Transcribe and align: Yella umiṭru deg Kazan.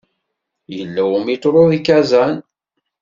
Yella 0.75 1.03
umiṭru 1.17 1.63
deg 1.71 1.83
Kazan. 1.87 2.35